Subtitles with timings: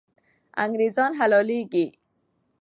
[0.63, 1.85] انګریزان حلالېږي.